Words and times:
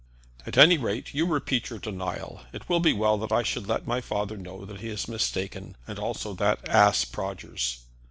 "At 0.47 0.57
any 0.57 0.79
rate 0.79 1.13
you 1.13 1.27
repeat 1.27 1.69
your 1.69 1.77
denial. 1.77 2.41
It 2.51 2.67
will 2.67 2.79
be 2.79 2.91
well 2.91 3.19
that 3.19 3.31
I 3.31 3.43
should 3.43 3.67
let 3.67 3.85
my 3.85 4.01
father 4.01 4.35
know 4.35 4.65
that 4.65 4.79
he 4.79 4.89
is 4.89 5.07
mistaken, 5.07 5.77
and 5.87 5.99
also 5.99 6.33
that 6.33 6.67
ass 6.67 7.05
Prodgers. 7.05 7.81